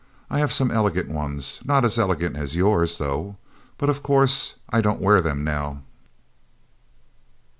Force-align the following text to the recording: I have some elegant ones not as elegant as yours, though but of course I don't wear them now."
I 0.31 0.39
have 0.39 0.51
some 0.51 0.71
elegant 0.71 1.09
ones 1.09 1.59
not 1.63 1.85
as 1.85 1.99
elegant 1.99 2.35
as 2.35 2.55
yours, 2.55 2.97
though 2.97 3.37
but 3.77 3.87
of 3.87 4.01
course 4.01 4.55
I 4.67 4.81
don't 4.81 4.99
wear 4.99 5.21
them 5.21 5.43
now." 5.43 5.83